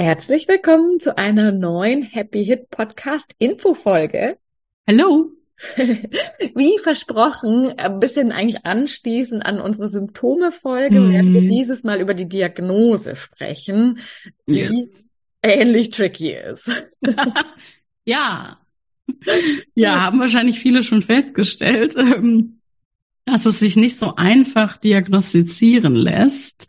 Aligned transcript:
Herzlich 0.00 0.48
willkommen 0.48 0.98
zu 0.98 1.18
einer 1.18 1.52
neuen 1.52 2.02
Happy 2.02 2.42
Hit 2.42 2.70
Podcast 2.70 3.34
Info-Folge. 3.38 4.38
Hallo. 4.88 5.32
Wie 5.76 6.78
versprochen, 6.82 7.78
ein 7.78 8.00
bisschen 8.00 8.32
eigentlich 8.32 8.64
anschließend 8.64 9.44
an 9.44 9.60
unsere 9.60 9.90
Symptome-Folge, 9.90 10.98
mm. 10.98 11.12
werden 11.12 11.34
wir 11.34 11.42
dieses 11.42 11.84
Mal 11.84 12.00
über 12.00 12.14
die 12.14 12.30
Diagnose 12.30 13.14
sprechen, 13.14 13.98
die 14.46 14.60
yes. 14.60 15.12
ähnlich 15.42 15.90
tricky 15.90 16.32
ist. 16.32 16.70
ja. 18.06 18.58
Ja, 19.74 20.00
haben 20.00 20.18
wahrscheinlich 20.18 20.60
viele 20.60 20.82
schon 20.82 21.02
festgestellt, 21.02 21.94
ähm, 21.96 22.60
dass 23.26 23.44
es 23.44 23.60
sich 23.60 23.76
nicht 23.76 23.98
so 23.98 24.16
einfach 24.16 24.78
diagnostizieren 24.78 25.94
lässt 25.94 26.68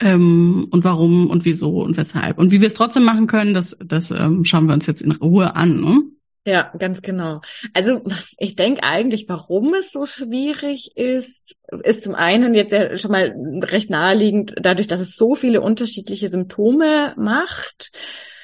ähm, 0.00 0.68
und 0.70 0.84
warum 0.84 1.28
und 1.28 1.44
wieso 1.44 1.82
und 1.82 1.96
weshalb. 1.96 2.38
Und 2.38 2.52
wie 2.52 2.60
wir 2.60 2.66
es 2.66 2.74
trotzdem 2.74 3.04
machen 3.04 3.26
können, 3.26 3.54
das, 3.54 3.76
das 3.84 4.10
ähm, 4.10 4.44
schauen 4.44 4.66
wir 4.66 4.74
uns 4.74 4.86
jetzt 4.86 5.02
in 5.02 5.12
Ruhe 5.12 5.54
an. 5.56 5.80
Ne? 5.80 6.02
Ja, 6.46 6.72
ganz 6.78 7.02
genau. 7.02 7.42
Also 7.74 8.02
ich 8.38 8.56
denke 8.56 8.82
eigentlich, 8.82 9.28
warum 9.28 9.74
es 9.74 9.92
so 9.92 10.06
schwierig 10.06 10.96
ist, 10.96 11.54
ist 11.84 12.02
zum 12.02 12.14
einen 12.14 12.54
jetzt 12.54 12.72
ja 12.72 12.96
schon 12.96 13.10
mal 13.10 13.34
recht 13.62 13.90
naheliegend, 13.90 14.54
dadurch, 14.56 14.88
dass 14.88 15.00
es 15.00 15.16
so 15.16 15.34
viele 15.34 15.60
unterschiedliche 15.60 16.28
Symptome 16.28 17.14
macht. 17.18 17.92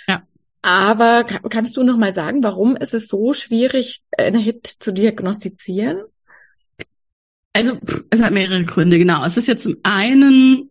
Ja. 0.09 0.23
Aber 0.61 1.25
kannst 1.25 1.77
du 1.79 1.85
noch 1.85 1.97
mal 1.97 2.15
sagen, 2.15 2.43
warum 2.43 2.77
ist 2.77 2.93
es 2.93 3.09
so 3.09 3.33
schwierig, 3.33 4.03
eine 4.17 4.39
HIT 4.39 4.67
zu 4.67 4.93
diagnostizieren? 4.93 6.03
Also 7.57 7.79
es 8.11 8.23
hat 8.23 8.35
mehrere 8.35 8.65
Gründe, 8.65 8.99
genau. 8.99 9.25
Es 9.25 9.39
ist 9.39 9.49
jetzt 9.49 9.63
zum 9.63 9.77
einen 9.83 10.69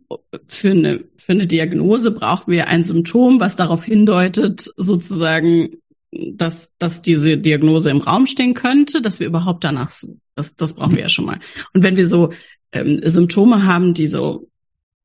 für 0.48 0.70
eine, 0.70 1.04
für 1.18 1.32
eine 1.32 1.48
Diagnose 1.48 2.12
brauchen 2.12 2.52
wir 2.52 2.68
ein 2.68 2.84
Symptom, 2.84 3.40
was 3.40 3.56
darauf 3.56 3.86
hindeutet, 3.86 4.70
sozusagen, 4.78 5.78
dass, 6.12 6.74
dass 6.78 7.02
diese 7.02 7.40
Diagnose 7.40 7.90
im 7.90 8.02
Raum 8.02 8.28
stehen 8.28 8.54
könnte, 8.54 9.02
dass 9.02 9.20
wir 9.20 9.26
überhaupt 9.26 9.64
danach 9.64 9.90
suchen. 9.90 10.22
Das, 10.36 10.56
das 10.56 10.76
brauchen 10.76 10.94
wir 10.94 11.02
ja 11.02 11.10
schon 11.10 11.26
mal. 11.26 11.40
Und 11.74 11.82
wenn 11.82 11.98
wir 11.98 12.08
so 12.08 12.34
ähm, 12.72 13.02
Symptome 13.04 13.66
haben, 13.66 13.96
die 13.96 14.06
so 14.06 14.48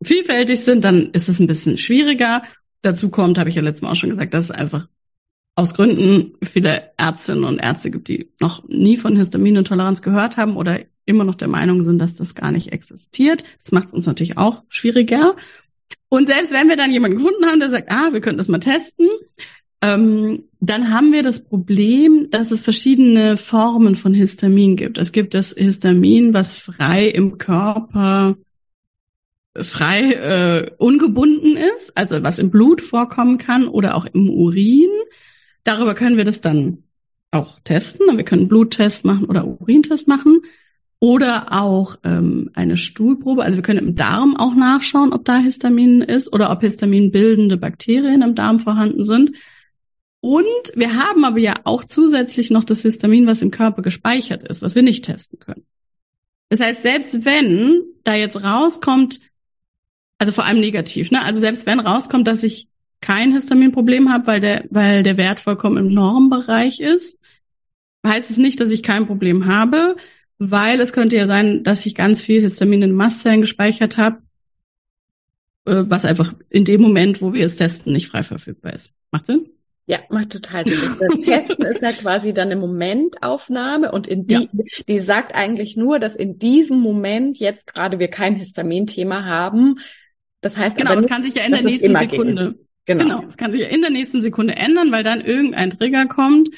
vielfältig 0.03 0.60
sind, 0.60 0.84
dann 0.84 1.09
ist 1.12 1.31
es 1.31 1.41
ein 1.41 1.47
bisschen 1.47 1.78
schwieriger. 1.78 2.43
Dazu 2.82 3.09
kommt, 3.09 3.38
habe 3.38 3.49
ich 3.49 3.55
ja 3.55 3.62
letztes 3.62 3.81
Mal 3.81 3.93
auch 3.93 3.97
schon 3.97 4.10
gesagt, 4.10 4.34
dass 4.34 4.44
es 4.44 4.50
einfach 4.50 4.87
aus 5.55 5.72
Gründen 5.72 6.34
viele 6.43 6.91
Ärztinnen 6.99 7.44
und 7.44 7.59
Ärzte 7.59 7.91
gibt, 7.91 8.09
die 8.09 8.28
noch 8.38 8.69
nie 8.69 8.99
von 8.99 9.16
Histaminintoleranz 9.16 10.03
gehört 10.03 10.37
haben 10.37 10.59
oder 10.59 10.81
immer 11.10 11.25
noch 11.25 11.34
der 11.34 11.48
Meinung 11.48 11.82
sind, 11.82 11.98
dass 11.98 12.15
das 12.15 12.34
gar 12.34 12.53
nicht 12.53 12.72
existiert. 12.72 13.44
Das 13.62 13.72
macht 13.72 13.88
es 13.88 13.94
uns 13.94 14.06
natürlich 14.06 14.38
auch 14.38 14.62
schwieriger. 14.69 15.37
Und 16.09 16.26
selbst 16.26 16.53
wenn 16.53 16.69
wir 16.69 16.76
dann 16.76 16.93
jemanden 16.93 17.19
gefunden 17.19 17.44
haben, 17.44 17.60
der 17.60 17.69
sagt, 17.69 17.91
ah, 17.91 18.12
wir 18.12 18.21
könnten 18.21 18.38
das 18.38 18.48
mal 18.48 18.59
testen, 18.59 19.09
ähm, 19.82 20.44
dann 20.60 20.93
haben 20.93 21.12
wir 21.12 21.22
das 21.22 21.44
Problem, 21.44 22.28
dass 22.31 22.50
es 22.50 22.62
verschiedene 22.62 23.37
Formen 23.37 23.94
von 23.94 24.15
Histamin 24.15 24.76
gibt. 24.76 24.99
Es 24.99 25.12
gibt 25.12 25.34
das 25.34 25.53
Histamin, 25.53 26.34
was 26.34 26.56
frei 26.56 27.09
im 27.09 27.38
Körper 27.38 28.37
frei 29.56 30.12
äh, 30.12 30.70
ungebunden 30.78 31.56
ist, 31.56 31.97
also 31.97 32.22
was 32.22 32.38
im 32.38 32.50
Blut 32.50 32.81
vorkommen 32.81 33.38
kann 33.38 33.66
oder 33.66 33.97
auch 33.97 34.06
im 34.06 34.31
Urin. 34.31 34.91
Darüber 35.65 35.94
können 35.94 36.16
wir 36.16 36.25
das 36.25 36.41
dann 36.41 36.84
auch 37.31 37.59
testen. 37.60 38.16
Wir 38.16 38.25
können 38.25 38.49
Bluttest 38.49 39.04
machen 39.04 39.26
oder 39.26 39.47
Urintest 39.47 40.09
machen. 40.09 40.43
Oder 41.03 41.53
auch 41.53 41.97
ähm, 42.05 42.50
eine 42.53 42.77
Stuhlprobe. 42.77 43.43
Also 43.43 43.56
wir 43.56 43.62
können 43.62 43.87
im 43.87 43.97
Darm 43.97 44.37
auch 44.37 44.55
nachschauen, 44.55 45.15
ob 45.15 45.25
da 45.25 45.38
Histamin 45.38 46.03
ist 46.03 46.33
oder 46.33 46.50
ob 46.50 46.61
histaminbildende 46.61 47.56
Bakterien 47.56 48.21
im 48.21 48.34
Darm 48.34 48.59
vorhanden 48.59 49.03
sind. 49.03 49.33
Und 50.21 50.44
wir 50.75 50.97
haben 50.97 51.25
aber 51.25 51.38
ja 51.38 51.55
auch 51.65 51.84
zusätzlich 51.84 52.50
noch 52.50 52.65
das 52.65 52.83
Histamin, 52.83 53.27
was 53.27 53.41
im 53.41 53.50
Körper 53.50 53.81
gespeichert 53.81 54.44
ist, 54.44 54.61
was 54.61 54.75
wir 54.75 54.83
nicht 54.83 55.06
testen 55.06 55.38
können. 55.38 55.65
Das 56.50 56.61
heißt, 56.61 56.83
selbst 56.83 57.25
wenn 57.25 57.82
da 58.05 58.15
jetzt 58.15 58.44
rauskommt, 58.44 59.21
also 60.19 60.32
vor 60.32 60.44
allem 60.44 60.61
negativ, 60.61 61.11
ne? 61.11 61.25
Also 61.25 61.41
selbst 61.41 61.65
wenn 61.65 61.81
rauskommt, 61.81 62.27
dass 62.27 62.43
ich 62.43 62.69
kein 63.00 63.32
Histaminproblem 63.32 64.12
habe, 64.12 64.27
weil 64.27 64.41
der, 64.41 64.65
weil 64.69 65.03
der 65.03 65.17
Wert 65.17 65.41
vollkommen 65.41 65.78
im 65.78 65.94
Normbereich 65.94 66.81
ist, 66.81 67.19
heißt 68.06 68.31
es 68.31 68.37
nicht, 68.37 68.61
dass 68.61 68.71
ich 68.71 68.82
kein 68.82 69.06
Problem 69.06 69.47
habe, 69.47 69.97
weil 70.41 70.81
es 70.81 70.95
könnte 70.95 71.17
ja 71.17 71.27
sein, 71.27 71.62
dass 71.62 71.84
ich 71.84 71.95
ganz 71.95 72.23
viel 72.23 72.41
Histamin 72.41 72.81
in 72.83 72.93
Mastzellen 72.93 73.43
gespeichert 73.43 73.99
habe, 73.99 74.23
äh, 75.67 75.84
was 75.87 76.06
einfach 76.06 76.34
in 76.49 76.65
dem 76.65 76.81
Moment, 76.81 77.21
wo 77.21 77.34
wir 77.34 77.45
es 77.45 77.56
testen, 77.56 77.93
nicht 77.93 78.09
frei 78.09 78.23
verfügbar 78.23 78.73
ist. 78.73 78.95
Macht 79.12 79.27
Sinn? 79.27 79.50
Ja, 79.87 79.99
macht 80.09 80.31
total 80.31 80.67
Sinn. 80.67 80.97
Das 80.99 81.21
Testen 81.21 81.67
ist 81.67 81.83
ja 81.83 81.93
quasi 81.93 82.33
dann 82.33 82.49
eine 82.49 82.56
Momentaufnahme 82.56 83.93
und 83.93 84.06
in 84.06 84.27
die, 84.27 84.49
ja. 84.53 84.65
die 84.89 84.99
sagt 84.99 85.34
eigentlich 85.34 85.77
nur, 85.77 85.99
dass 85.99 86.17
in 86.17 86.39
diesem 86.39 86.81
Moment 86.81 87.39
jetzt 87.39 87.67
gerade 87.67 87.99
wir 87.99 88.09
kein 88.09 88.34
Histamin-Thema 88.34 89.27
haben. 89.27 89.79
Das 90.41 90.56
heißt, 90.56 90.77
genau, 90.77 90.95
das 90.95 91.06
kann 91.06 91.23
sich 91.23 91.34
ja 91.34 91.43
in 91.43 91.53
der 91.53 91.62
nächsten 91.62 91.95
Sekunde. 91.97 92.55
Genau. 92.87 93.05
genau, 93.05 93.25
es 93.29 93.37
kann 93.37 93.53
sich 93.53 93.61
ja 93.61 93.69
in 93.69 93.83
der 93.83 93.91
nächsten 93.91 94.23
Sekunde 94.23 94.56
ändern, 94.56 94.91
weil 94.91 95.03
dann 95.03 95.21
irgendein 95.21 95.69
Trigger 95.69 96.06
kommt, 96.06 96.49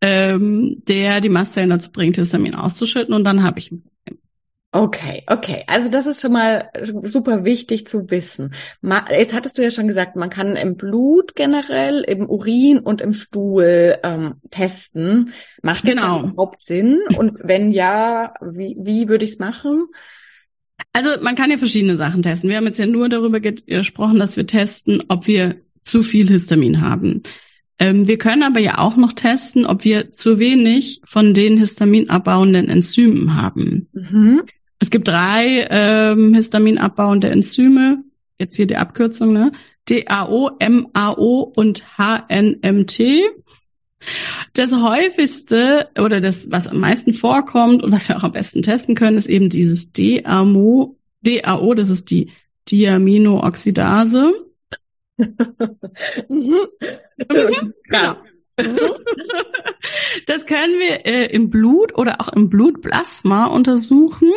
ähm, 0.00 0.82
der 0.86 1.20
die 1.20 1.28
Mastzellen 1.28 1.70
dazu 1.70 1.90
bringt, 1.90 2.16
Histamin 2.16 2.54
auszuschütten 2.54 3.14
und 3.14 3.24
dann 3.24 3.42
habe 3.42 3.58
ich 3.58 3.70
ein 3.70 3.82
Problem. 3.82 4.18
Okay, 4.72 5.22
okay. 5.26 5.64
Also 5.68 5.88
das 5.88 6.04
ist 6.04 6.20
schon 6.20 6.32
mal 6.32 6.70
super 6.84 7.46
wichtig 7.46 7.86
zu 7.86 8.10
wissen. 8.10 8.52
Jetzt 9.10 9.32
hattest 9.32 9.56
du 9.56 9.62
ja 9.62 9.70
schon 9.70 9.88
gesagt, 9.88 10.16
man 10.16 10.28
kann 10.28 10.54
im 10.54 10.76
Blut 10.76 11.34
generell, 11.34 12.02
im 12.02 12.28
Urin 12.28 12.80
und 12.80 13.00
im 13.00 13.14
Stuhl 13.14 13.96
ähm, 14.02 14.34
testen. 14.50 15.32
Macht 15.62 15.84
das 15.84 15.94
genau. 15.94 16.24
überhaupt 16.24 16.60
Sinn? 16.60 17.00
Und 17.16 17.38
wenn 17.42 17.70
ja, 17.70 18.34
wie, 18.42 18.76
wie 18.78 19.08
würde 19.08 19.24
ich 19.24 19.32
es 19.32 19.38
machen? 19.38 19.86
Also 20.92 21.22
man 21.22 21.36
kann 21.36 21.50
ja 21.50 21.56
verschiedene 21.56 21.96
Sachen 21.96 22.20
testen. 22.20 22.50
Wir 22.50 22.58
haben 22.58 22.66
jetzt 22.66 22.78
ja 22.78 22.86
nur 22.86 23.08
darüber 23.08 23.40
gesprochen, 23.40 24.18
dass 24.18 24.36
wir 24.36 24.46
testen, 24.46 25.04
ob 25.08 25.26
wir 25.26 25.56
zu 25.84 26.02
viel 26.02 26.28
Histamin 26.28 26.82
haben. 26.82 27.22
Ähm, 27.78 28.06
wir 28.06 28.18
können 28.18 28.42
aber 28.42 28.60
ja 28.60 28.78
auch 28.78 28.96
noch 28.96 29.12
testen, 29.12 29.66
ob 29.66 29.84
wir 29.84 30.12
zu 30.12 30.38
wenig 30.38 31.00
von 31.04 31.34
den 31.34 31.58
histaminabbauenden 31.58 32.68
Enzymen 32.68 33.40
haben. 33.40 33.88
Mhm. 33.92 34.42
Es 34.78 34.90
gibt 34.90 35.08
drei 35.08 35.66
ähm, 35.70 36.34
histaminabbauende 36.34 37.28
Enzyme, 37.28 38.00
jetzt 38.38 38.56
hier 38.56 38.66
die 38.66 38.76
Abkürzung, 38.76 39.32
ne? 39.32 39.52
DAO, 39.88 40.50
MAO 40.60 41.52
und 41.56 41.84
HNMT. 41.96 43.00
Das 44.52 44.74
häufigste 44.74 45.88
oder 45.98 46.20
das, 46.20 46.50
was 46.50 46.68
am 46.68 46.80
meisten 46.80 47.12
vorkommt 47.12 47.82
und 47.82 47.92
was 47.92 48.08
wir 48.08 48.16
auch 48.16 48.24
am 48.24 48.32
besten 48.32 48.62
testen 48.62 48.94
können, 48.94 49.16
ist 49.16 49.26
eben 49.26 49.48
dieses 49.48 49.92
DAMO, 49.92 50.96
DAO, 51.22 51.74
das 51.74 51.90
ist 51.90 52.10
die 52.10 52.30
Diaminooxidase. 52.70 54.32
Mhm. 56.28 57.74
ja. 57.90 58.22
Das 60.26 60.46
können 60.46 60.78
wir 60.78 61.06
äh, 61.06 61.26
im 61.26 61.50
Blut 61.50 61.96
oder 61.96 62.20
auch 62.20 62.28
im 62.28 62.48
Blutplasma 62.48 63.46
untersuchen. 63.46 64.32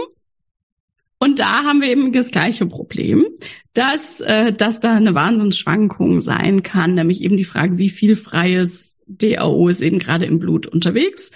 Und 1.18 1.40
da 1.40 1.64
haben 1.64 1.82
wir 1.82 1.90
eben 1.90 2.14
das 2.14 2.32
gleiche 2.32 2.66
Problem, 2.66 3.26
dass, 3.74 4.22
äh, 4.22 4.54
dass 4.54 4.80
da 4.80 4.94
eine 4.94 5.16
Wahnsinnsschwankung 5.16 6.22
sein 6.22 6.64
kann, 6.64 6.94
nämlich 6.94 7.22
eben 7.24 7.38
die 7.38 7.46
Frage, 7.46 7.78
wie 7.78 7.90
viel 7.90 8.16
freies 8.16 9.04
DAO 9.08 9.68
ist 9.68 9.82
eben 9.82 10.00
gerade 10.00 10.26
im 10.26 10.40
Blut 10.40 10.68
unterwegs. 10.68 11.32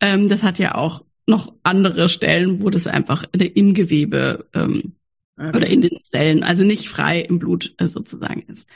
Ähm, 0.00 0.28
das 0.28 0.42
hat 0.42 0.58
ja 0.58 0.74
auch 0.74 1.04
noch 1.26 1.54
andere 1.62 2.08
Stellen, 2.08 2.62
wo 2.62 2.68
das 2.68 2.86
einfach 2.86 3.24
im 3.32 3.74
Gewebe 3.74 4.46
ähm. 4.54 4.94
Oder 5.36 5.66
in 5.66 5.80
den 5.80 5.98
Zellen, 6.02 6.42
also 6.42 6.64
nicht 6.64 6.88
frei 6.88 7.20
im 7.20 7.38
Blut 7.38 7.74
äh, 7.78 7.86
sozusagen 7.86 8.42
ist. 8.48 8.68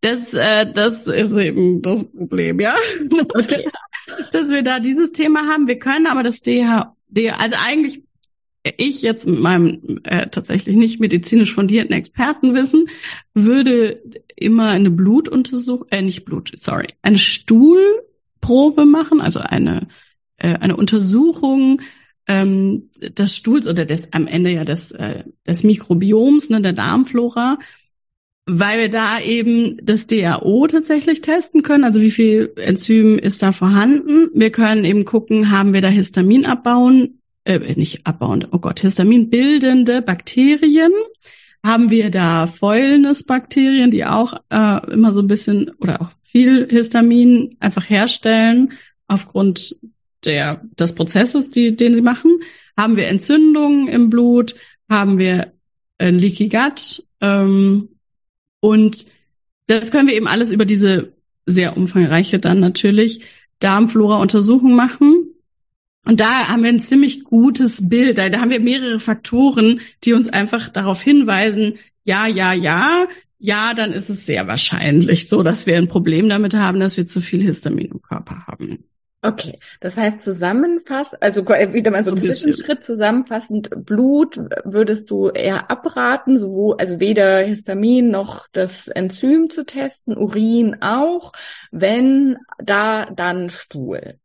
Das, 0.00 0.34
äh, 0.34 0.70
das 0.72 1.08
ist 1.08 1.36
eben 1.36 1.82
das 1.82 2.04
Problem, 2.10 2.60
ja. 2.60 2.74
Okay. 3.34 3.68
Dass 4.32 4.50
wir 4.50 4.62
da 4.62 4.80
dieses 4.80 5.12
Thema 5.12 5.46
haben. 5.46 5.68
Wir 5.68 5.78
können 5.78 6.06
aber 6.06 6.22
das 6.22 6.40
DH, 6.40 6.96
also 7.36 7.56
eigentlich 7.64 8.02
ich 8.76 9.02
jetzt 9.02 9.26
mit 9.26 9.40
meinem 9.40 10.00
äh, 10.04 10.28
tatsächlich 10.28 10.76
nicht 10.76 11.00
medizinisch 11.00 11.54
fundierten 11.54 11.94
Expertenwissen 11.94 12.86
würde 13.32 14.02
immer 14.36 14.68
eine 14.68 14.90
Blutuntersuchung, 14.90 15.88
äh, 15.90 16.02
nicht 16.02 16.24
Blut, 16.24 16.52
sorry, 16.56 16.88
eine 17.00 17.18
Stuhlprobe 17.18 18.84
machen, 18.84 19.20
also 19.20 19.40
eine 19.40 19.86
äh, 20.36 20.54
eine 20.54 20.76
Untersuchung 20.76 21.80
ähm, 22.26 22.90
des 23.00 23.36
Stuhls 23.36 23.66
oder 23.66 23.84
des 23.84 24.12
am 24.12 24.26
Ende 24.26 24.50
ja 24.50 24.64
des 24.64 24.92
äh, 24.92 25.24
des 25.46 25.64
Mikrobioms, 25.64 26.50
ne, 26.50 26.60
der 26.60 26.72
Darmflora, 26.72 27.58
weil 28.46 28.80
wir 28.80 28.88
da 28.90 29.20
eben 29.20 29.78
das 29.82 30.06
DAO 30.06 30.66
tatsächlich 30.66 31.20
testen 31.20 31.62
können, 31.62 31.84
also 31.84 32.00
wie 32.00 32.10
viel 32.10 32.52
Enzym 32.56 33.18
ist 33.18 33.42
da 33.42 33.52
vorhanden. 33.52 34.28
Wir 34.34 34.50
können 34.50 34.84
eben 34.84 35.04
gucken, 35.04 35.50
haben 35.50 35.72
wir 35.72 35.80
da 35.80 35.88
Histamin 35.88 36.46
abbauen 36.46 37.20
äh, 37.44 37.74
nicht 37.74 38.06
abbauende, 38.06 38.48
oh 38.52 38.58
Gott, 38.58 38.80
histaminbildende 38.80 40.02
Bakterien. 40.02 40.92
Haben 41.64 41.90
wir 41.90 42.10
da 42.10 42.46
Fäulnisbakterien, 42.46 43.90
die 43.90 44.06
auch 44.06 44.34
äh, 44.48 44.92
immer 44.92 45.12
so 45.12 45.20
ein 45.20 45.26
bisschen 45.26 45.70
oder 45.78 46.00
auch 46.00 46.10
viel 46.22 46.68
Histamin 46.70 47.56
einfach 47.60 47.88
herstellen 47.90 48.72
aufgrund 49.08 49.76
der, 50.24 50.62
des 50.78 50.94
Prozesses, 50.94 51.50
die, 51.50 51.76
den 51.76 51.94
sie 51.94 52.02
machen? 52.02 52.40
Haben 52.76 52.96
wir 52.96 53.08
Entzündungen 53.08 53.88
im 53.88 54.10
Blut? 54.10 54.54
Haben 54.88 55.18
wir 55.18 55.52
ein 55.98 56.18
Leaky 56.18 56.48
Gut? 56.48 57.02
Ähm, 57.20 57.88
und 58.60 59.06
das 59.66 59.90
können 59.90 60.08
wir 60.08 60.14
eben 60.14 60.28
alles 60.28 60.50
über 60.50 60.64
diese 60.64 61.12
sehr 61.46 61.76
umfangreiche 61.76 62.38
dann 62.38 62.60
natürlich 62.60 63.20
Darmflora-Untersuchung 63.60 64.74
machen. 64.74 65.26
Und 66.06 66.20
da 66.20 66.48
haben 66.48 66.62
wir 66.62 66.70
ein 66.70 66.80
ziemlich 66.80 67.24
gutes 67.24 67.88
Bild. 67.88 68.18
Da, 68.18 68.28
da 68.28 68.40
haben 68.40 68.50
wir 68.50 68.60
mehrere 68.60 69.00
Faktoren, 69.00 69.80
die 70.02 70.14
uns 70.14 70.28
einfach 70.28 70.68
darauf 70.68 71.02
hinweisen, 71.02 71.74
ja, 72.04 72.26
ja, 72.26 72.52
ja, 72.52 73.06
ja, 73.38 73.74
dann 73.74 73.92
ist 73.92 74.10
es 74.10 74.26
sehr 74.26 74.46
wahrscheinlich 74.48 75.28
so, 75.28 75.42
dass 75.42 75.66
wir 75.66 75.76
ein 75.76 75.88
Problem 75.88 76.28
damit 76.28 76.54
haben, 76.54 76.80
dass 76.80 76.96
wir 76.96 77.06
zu 77.06 77.20
viel 77.20 77.42
Histamin 77.42 77.92
im 77.92 78.02
Körper 78.02 78.46
haben. 78.46 78.84
Okay, 79.22 79.58
das 79.80 79.98
heißt 79.98 80.22
zusammenfassend, 80.22 81.22
also 81.22 81.46
wieder 81.46 81.90
mal 81.90 82.02
so 82.02 82.12
ein 82.12 82.16
Zwischenschritt 82.16 82.84
zusammenfassend, 82.84 83.68
Blut 83.84 84.40
würdest 84.64 85.10
du 85.10 85.28
eher 85.28 85.70
abraten, 85.70 86.38
sowohl, 86.38 86.76
also 86.78 87.00
weder 87.00 87.40
Histamin 87.40 88.10
noch 88.10 88.48
das 88.52 88.88
Enzym 88.88 89.50
zu 89.50 89.66
testen, 89.66 90.16
Urin 90.16 90.80
auch, 90.80 91.32
wenn 91.70 92.38
da 92.58 93.10
dann 93.10 93.50
Stuhl. 93.50 94.18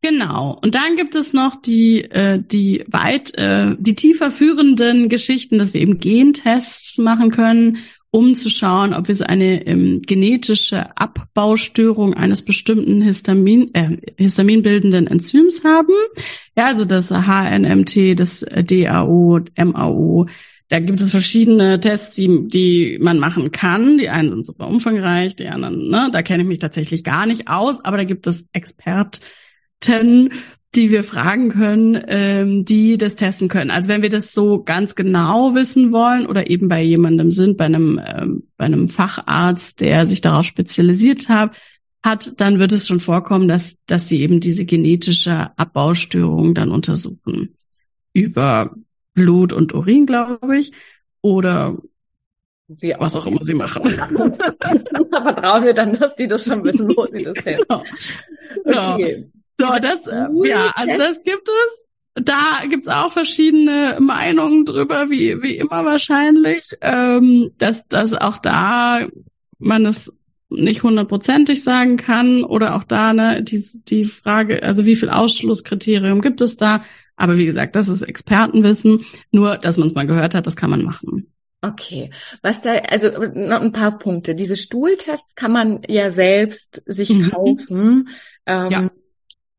Genau. 0.00 0.58
Und 0.62 0.74
dann 0.74 0.96
gibt 0.96 1.14
es 1.16 1.32
noch 1.32 1.60
die, 1.60 2.02
äh, 2.02 2.40
die 2.40 2.84
weit, 2.86 3.36
äh, 3.36 3.74
die 3.78 3.94
tiefer 3.94 4.30
führenden 4.30 5.08
Geschichten, 5.08 5.58
dass 5.58 5.74
wir 5.74 5.80
eben 5.80 5.98
Gentests 5.98 6.98
machen 6.98 7.30
können, 7.30 7.78
um 8.10 8.34
zu 8.34 8.48
schauen, 8.48 8.94
ob 8.94 9.08
wir 9.08 9.14
so 9.14 9.24
eine 9.24 9.66
ähm, 9.66 10.00
genetische 10.02 10.96
Abbaustörung 10.96 12.14
eines 12.14 12.42
bestimmten 12.42 13.02
Histamin, 13.02 13.74
äh, 13.74 13.98
histaminbildenden 14.16 15.06
Enzyms 15.06 15.64
haben. 15.64 15.92
Ja, 16.56 16.66
also 16.66 16.84
das 16.84 17.10
HNMT, 17.10 18.18
das 18.18 18.40
DAO, 18.40 19.40
MAO. 19.56 20.26
Da 20.68 20.80
gibt 20.80 21.00
es 21.00 21.10
verschiedene 21.10 21.78
Tests, 21.78 22.16
die, 22.16 22.48
die 22.48 22.98
man 23.00 23.18
machen 23.18 23.52
kann. 23.52 23.98
Die 23.98 24.08
einen 24.08 24.30
sind 24.30 24.46
super 24.46 24.66
umfangreich, 24.66 25.36
die 25.36 25.48
anderen, 25.48 25.88
ne, 25.88 26.08
da 26.12 26.22
kenne 26.22 26.42
ich 26.42 26.48
mich 26.48 26.58
tatsächlich 26.58 27.04
gar 27.04 27.26
nicht 27.26 27.48
aus, 27.48 27.84
aber 27.84 27.98
da 27.98 28.04
gibt 28.04 28.26
es 28.26 28.48
Expert 28.52 29.20
die 30.76 30.90
wir 30.90 31.04
fragen 31.04 31.48
können, 31.48 32.00
ähm, 32.06 32.64
die 32.64 32.98
das 32.98 33.14
testen 33.14 33.48
können. 33.48 33.70
Also 33.70 33.88
wenn 33.88 34.02
wir 34.02 34.10
das 34.10 34.32
so 34.32 34.62
ganz 34.62 34.94
genau 34.94 35.54
wissen 35.54 35.92
wollen 35.92 36.26
oder 36.26 36.50
eben 36.50 36.68
bei 36.68 36.82
jemandem 36.82 37.30
sind, 37.30 37.56
bei 37.56 37.64
einem, 37.64 38.00
ähm, 38.04 38.42
bei 38.56 38.66
einem 38.66 38.86
Facharzt, 38.86 39.80
der 39.80 40.06
sich 40.06 40.20
darauf 40.20 40.44
spezialisiert 40.44 41.28
hat, 41.28 41.56
hat, 42.02 42.40
dann 42.40 42.58
wird 42.58 42.72
es 42.72 42.86
schon 42.86 43.00
vorkommen, 43.00 43.48
dass, 43.48 43.78
dass 43.86 44.08
sie 44.08 44.20
eben 44.20 44.40
diese 44.40 44.64
genetische 44.64 45.58
Abbaustörung 45.58 46.54
dann 46.54 46.70
untersuchen. 46.70 47.56
Über 48.12 48.74
Blut 49.14 49.52
und 49.52 49.74
Urin, 49.74 50.06
glaube 50.06 50.58
ich. 50.58 50.72
Oder 51.22 51.76
Sie 52.68 52.94
was 52.98 53.14
auch 53.14 53.26
immer 53.26 53.42
sie 53.44 53.54
machen. 53.54 53.82
Vertrauen 55.10 55.64
wir 55.64 55.72
dann, 55.72 55.92
dass 55.92 56.16
sie 56.16 56.26
das 56.26 56.44
schon 56.44 56.64
wissen, 56.64 56.88
wo 56.88 57.06
sie 57.06 57.22
das 57.22 57.34
testen. 57.44 57.66
Genau. 58.64 58.94
Okay. 58.94 59.26
So, 59.58 59.66
das, 59.80 60.06
äh, 60.06 60.26
ja, 60.44 60.70
also 60.74 60.98
das 60.98 61.22
gibt 61.22 61.48
es. 61.48 61.88
Da 62.14 62.62
gibt's 62.68 62.88
auch 62.88 63.12
verschiedene 63.12 63.98
Meinungen 64.00 64.64
drüber, 64.64 65.10
wie, 65.10 65.42
wie 65.42 65.56
immer 65.56 65.84
wahrscheinlich, 65.84 66.70
ähm, 66.80 67.50
dass, 67.58 67.86
dass 67.88 68.14
auch 68.14 68.38
da 68.38 69.06
man 69.58 69.84
es 69.84 70.12
nicht 70.48 70.82
hundertprozentig 70.82 71.62
sagen 71.62 71.98
kann 71.98 72.42
oder 72.42 72.74
auch 72.74 72.84
da 72.84 73.12
ne, 73.12 73.42
die, 73.42 73.62
die 73.88 74.06
Frage, 74.06 74.62
also 74.62 74.86
wie 74.86 74.96
viel 74.96 75.10
Ausschlusskriterium 75.10 76.22
gibt 76.22 76.40
es 76.40 76.56
da? 76.56 76.82
Aber 77.16 77.36
wie 77.36 77.46
gesagt, 77.46 77.76
das 77.76 77.88
ist 77.88 78.02
Expertenwissen. 78.02 79.04
Nur, 79.30 79.58
dass 79.58 79.76
man 79.76 79.88
es 79.88 79.94
mal 79.94 80.06
gehört 80.06 80.34
hat, 80.34 80.46
das 80.46 80.56
kann 80.56 80.70
man 80.70 80.84
machen. 80.84 81.32
Okay, 81.60 82.10
was 82.42 82.62
da, 82.62 82.74
also 82.74 83.08
noch 83.34 83.60
ein 83.60 83.72
paar 83.72 83.98
Punkte. 83.98 84.34
Diese 84.34 84.56
Stuhltests 84.56 85.34
kann 85.34 85.52
man 85.52 85.82
ja 85.86 86.10
selbst 86.10 86.82
sich 86.86 87.10
mhm. 87.10 87.30
kaufen. 87.30 88.08
Ähm, 88.46 88.70
ja 88.70 88.90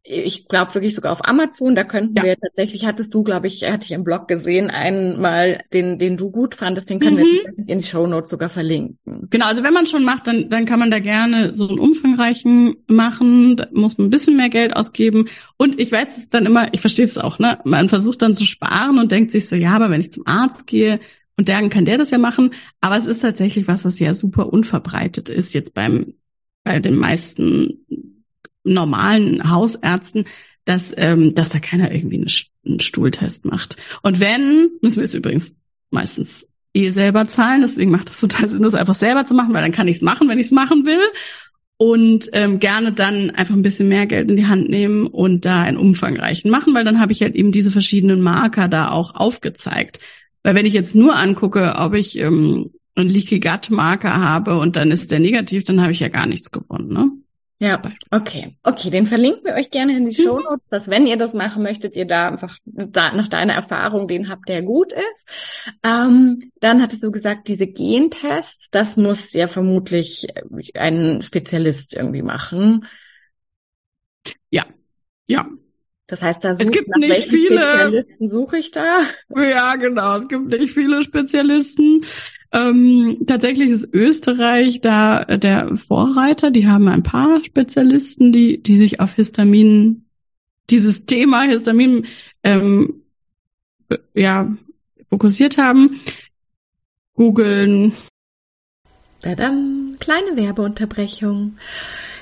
ich 0.09 0.47
glaube 0.47 0.73
wirklich 0.73 0.95
sogar 0.95 1.11
auf 1.11 1.25
Amazon, 1.25 1.75
da 1.75 1.83
könnten 1.83 2.15
ja. 2.15 2.23
wir 2.23 2.37
tatsächlich, 2.37 2.85
hattest 2.85 3.13
du, 3.13 3.23
glaube 3.23 3.47
ich, 3.47 3.63
hatte 3.63 3.85
ich 3.85 3.91
im 3.91 4.03
Blog 4.03 4.27
gesehen, 4.27 4.69
einmal, 4.69 5.61
den, 5.73 5.99
den 5.99 6.15
du 6.15 6.31
gut 6.31 6.55
fandest, 6.55 6.89
den 6.89 6.99
können 6.99 7.17
mhm. 7.17 7.19
wir 7.19 7.43
tatsächlich 7.43 7.69
in 7.69 7.79
die 7.79 7.85
Show 7.85 8.07
Notes 8.07 8.29
sogar 8.29 8.49
verlinken. 8.49 9.27
Genau, 9.29 9.45
also 9.47 9.63
wenn 9.63 9.73
man 9.73 9.85
schon 9.85 10.05
macht, 10.05 10.27
dann, 10.27 10.49
dann 10.49 10.65
kann 10.65 10.79
man 10.79 10.91
da 10.91 10.99
gerne 10.99 11.53
so 11.53 11.67
einen 11.67 11.79
umfangreichen 11.79 12.77
machen, 12.87 13.57
da 13.57 13.67
muss 13.71 13.97
man 13.97 14.07
ein 14.07 14.11
bisschen 14.11 14.37
mehr 14.37 14.49
Geld 14.49 14.75
ausgeben. 14.75 15.27
Und 15.57 15.79
ich 15.79 15.91
weiß 15.91 16.17
es 16.17 16.29
dann 16.29 16.45
immer, 16.45 16.73
ich 16.73 16.79
verstehe 16.79 17.05
es 17.05 17.17
auch, 17.17 17.39
ne? 17.39 17.59
Man 17.65 17.89
versucht 17.89 18.21
dann 18.21 18.33
zu 18.33 18.45
sparen 18.45 18.99
und 18.99 19.11
denkt 19.11 19.31
sich 19.31 19.49
so, 19.49 19.55
ja, 19.55 19.71
aber 19.71 19.89
wenn 19.89 20.01
ich 20.01 20.11
zum 20.11 20.25
Arzt 20.25 20.67
gehe, 20.67 20.99
und 21.39 21.49
dann 21.49 21.69
kann 21.69 21.85
der 21.85 21.99
das 21.99 22.09
ja 22.09 22.17
machen. 22.17 22.55
Aber 22.81 22.97
es 22.97 23.05
ist 23.05 23.19
tatsächlich 23.19 23.67
was, 23.67 23.85
was 23.85 23.99
ja 23.99 24.15
super 24.15 24.51
unverbreitet 24.51 25.29
ist 25.29 25.53
jetzt 25.53 25.75
beim, 25.75 26.15
bei 26.63 26.79
den 26.79 26.95
meisten 26.95 27.85
normalen 28.73 29.49
Hausärzten, 29.49 30.25
dass, 30.65 30.93
ähm, 30.97 31.33
dass 31.33 31.49
da 31.49 31.59
keiner 31.59 31.93
irgendwie 31.93 32.25
einen 32.65 32.79
Stuhltest 32.79 33.45
macht. 33.45 33.77
Und 34.01 34.19
wenn, 34.19 34.69
müssen 34.81 34.97
wir 34.97 35.05
es 35.05 35.13
übrigens 35.13 35.55
meistens 35.89 36.47
eh 36.73 36.89
selber 36.89 37.27
zahlen, 37.27 37.61
deswegen 37.61 37.91
macht 37.91 38.09
es 38.09 38.19
total 38.19 38.47
Sinn, 38.47 38.63
das 38.63 38.75
einfach 38.75 38.93
selber 38.93 39.25
zu 39.25 39.33
machen, 39.33 39.53
weil 39.53 39.63
dann 39.63 39.71
kann 39.71 39.87
ich 39.87 39.97
es 39.97 40.01
machen, 40.01 40.27
wenn 40.29 40.39
ich 40.39 40.47
es 40.47 40.51
machen 40.51 40.85
will. 40.85 41.01
Und 41.79 42.29
ähm, 42.33 42.57
gerne 42.57 42.91
dann 42.91 43.29
einfach 43.29 43.53
ein 43.53 43.61
bisschen 43.61 43.87
mehr 43.87 44.07
Geld 44.07 44.31
in 44.31 44.37
die 44.37 44.47
Hand 44.47 44.67
nehmen 44.67 45.05
und 45.05 45.45
da 45.45 45.61
einen 45.61 45.77
umfangreichen 45.77 46.49
machen, 46.49 46.73
weil 46.73 46.83
dann 46.83 46.99
habe 46.99 47.11
ich 47.11 47.21
halt 47.21 47.35
eben 47.35 47.51
diese 47.51 47.69
verschiedenen 47.69 48.19
Marker 48.19 48.67
da 48.67 48.89
auch 48.89 49.13
aufgezeigt. 49.13 49.99
Weil 50.41 50.55
wenn 50.55 50.65
ich 50.65 50.73
jetzt 50.73 50.95
nur 50.95 51.15
angucke, 51.15 51.75
ob 51.77 51.93
ich 51.93 52.17
ähm, 52.17 52.71
einen 52.95 53.09
Leaky 53.09 53.39
Gut 53.39 53.69
Marker 53.69 54.17
habe 54.17 54.57
und 54.57 54.75
dann 54.75 54.89
ist 54.89 55.11
der 55.11 55.19
negativ, 55.19 55.65
dann 55.65 55.81
habe 55.81 55.91
ich 55.91 55.99
ja 55.99 56.07
gar 56.07 56.25
nichts 56.25 56.51
gewonnen. 56.51 56.91
Ne? 56.91 57.11
Ja, 57.59 57.81
okay. 58.11 58.55
Okay, 58.61 58.91
den 58.91 59.07
verlinken 59.07 59.43
wir 59.43 59.55
euch 59.55 59.71
gerne 59.71 59.97
in 59.97 60.07
die 60.07 60.19
mhm. 60.19 60.23
Show 60.23 60.39
Notes, 60.39 60.69
dass 60.69 60.89
wenn 60.89 61.07
ihr 61.07 61.17
das 61.17 61.33
machen 61.33 61.63
möchtet, 61.63 61.95
ihr 61.95 62.05
da 62.05 62.27
einfach 62.27 62.57
da, 62.65 63.11
nach 63.13 63.27
deiner 63.29 63.53
Erfahrung 63.53 64.07
den 64.07 64.29
habt, 64.29 64.47
der 64.47 64.61
gut 64.61 64.93
ist. 64.93 65.27
Ähm, 65.83 66.51
dann 66.59 66.81
hattest 66.83 67.01
du 67.01 67.11
gesagt, 67.11 67.47
diese 67.47 67.65
Gentests, 67.65 68.69
das 68.69 68.95
muss 68.95 69.33
ja 69.33 69.47
vermutlich 69.47 70.27
ein 70.75 71.23
Spezialist 71.23 71.95
irgendwie 71.95 72.21
machen. 72.21 72.85
Ja, 74.51 74.65
ja. 75.25 75.47
Das 76.05 76.21
heißt, 76.21 76.43
da 76.43 76.51
es 76.51 76.71
gibt 76.71 76.95
nicht 76.95 77.27
viele 77.27 77.59
Spezialisten 77.59 78.27
suche 78.27 78.57
ich 78.59 78.71
da. 78.71 79.01
Ja, 79.35 79.75
genau. 79.75 80.15
Es 80.15 80.27
gibt 80.29 80.47
nicht 80.47 80.73
viele 80.73 81.01
Spezialisten. 81.01 82.05
Ähm, 82.51 83.17
tatsächlich 83.27 83.69
ist 83.69 83.93
Österreich 83.93 84.81
da 84.81 85.25
der 85.25 85.75
Vorreiter. 85.75 86.51
Die 86.51 86.67
haben 86.67 86.87
ein 86.87 87.03
paar 87.03 87.43
Spezialisten, 87.43 88.31
die, 88.31 88.61
die 88.61 88.77
sich 88.77 88.99
auf 88.99 89.13
Histamin, 89.13 90.05
dieses 90.69 91.05
Thema 91.05 91.43
Histamin, 91.43 92.05
ähm, 92.43 93.01
ja, 94.13 94.55
fokussiert 95.09 95.57
haben. 95.57 95.99
Googeln. 97.13 97.93
Tadam, 99.21 99.95
kleine 99.99 100.35
Werbeunterbrechung. 100.35 101.57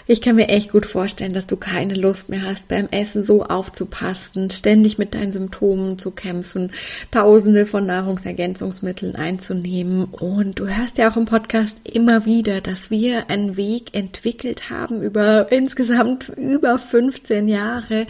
Ich 0.08 0.22
kann 0.22 0.36
mir 0.36 0.50
echt 0.50 0.72
gut 0.72 0.86
vorstellen, 0.86 1.34
dass 1.34 1.48
du 1.48 1.58
keine 1.58 1.96
Lust 1.96 2.30
mehr 2.30 2.44
hast, 2.44 2.68
beim 2.68 2.88
Essen 2.92 3.24
so 3.24 3.44
aufzupassen, 3.44 4.52
ständig 4.52 5.00
mit 5.00 5.16
deinen 5.16 5.32
Symptomen 5.32 5.98
zu 5.98 6.12
kämpfen, 6.12 6.72
tausende 7.10 7.66
von 7.66 7.88
Nahrungsergänzungsmitteln 7.88 9.16
einzunehmen. 9.16 10.04
Und 10.04 10.60
du 10.60 10.68
hörst 10.68 11.00
ja 11.00 11.10
auch 11.10 11.18
im 11.18 11.26
Podcast 11.26 11.78
immer 11.84 12.24
wieder, 12.28 12.62
dass 12.62 12.92
wir 12.92 13.32
einen 13.32 13.58
Weg 13.58 13.96
entwickelt 13.96 14.70
haben 14.70 15.02
über 15.02 15.52
insgesamt 15.52 16.30
über 16.38 16.78
15 16.78 17.48
Jahre, 17.48 18.06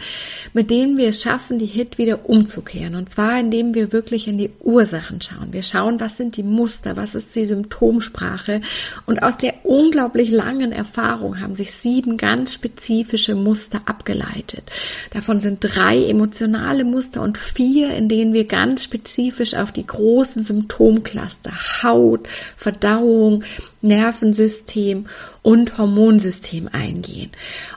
mit 0.52 0.70
denen 0.70 0.98
wir 0.98 1.14
schaffen, 1.14 1.58
die 1.58 1.64
Hit 1.64 1.96
wieder 1.96 2.28
umzukehren. 2.28 2.94
Und 2.94 3.08
zwar, 3.08 3.40
indem 3.40 3.74
wir 3.74 3.92
wirklich 3.92 4.28
in 4.28 4.36
die 4.36 4.50
Ursachen 4.60 5.22
schauen. 5.22 5.54
Wir 5.54 5.62
schauen, 5.62 5.98
was 5.98 6.18
sind 6.18 6.36
die 6.36 6.42
Muster, 6.42 6.98
was 6.98 7.14
ist 7.14 7.34
die 7.34 7.46
Symptomsprache. 7.46 8.60
Und 9.06 9.22
aus 9.22 9.38
der 9.38 9.54
unglaublich 9.64 10.30
langen 10.30 10.72
Erfahrung 10.72 11.40
haben 11.40 11.56
sich 11.56 11.72
sieben 11.86 12.16
ganz 12.16 12.52
spezifische 12.52 13.36
Muster 13.36 13.80
abgeleitet. 13.84 14.64
Davon 15.10 15.40
sind 15.40 15.60
drei 15.60 16.04
emotionale 16.04 16.82
Muster 16.82 17.22
und 17.22 17.38
vier, 17.38 17.94
in 17.94 18.08
denen 18.08 18.32
wir 18.32 18.44
ganz 18.44 18.82
spezifisch 18.82 19.54
auf 19.54 19.70
die 19.70 19.86
großen 19.86 20.42
Symptomcluster 20.42 21.52
Haut, 21.84 22.26
Verdauung, 22.56 23.44
Nervensystem 23.82 25.06
und 25.42 25.78
Hormonsystem 25.78 26.68
eingehen. 26.72 27.30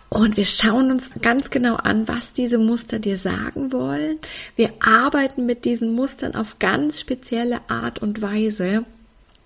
Und 0.09 0.37
wir 0.37 0.45
schauen 0.45 0.89
uns 0.89 1.11
ganz 1.21 1.51
genau 1.51 1.75
an, 1.75 2.07
was 2.07 2.33
diese 2.33 2.57
Muster 2.57 2.97
dir 2.97 3.19
sagen 3.19 3.71
wollen. 3.71 4.17
Wir 4.55 4.71
arbeiten 4.79 5.45
mit 5.45 5.65
diesen 5.65 5.93
Mustern 5.93 6.33
auf 6.33 6.57
ganz 6.57 6.99
spezielle 6.99 7.59
Art 7.67 7.99
und 8.01 8.23
Weise 8.23 8.85